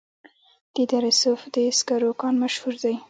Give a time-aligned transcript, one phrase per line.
[0.75, 2.95] د دره صوف د سکرو کان مشهور دی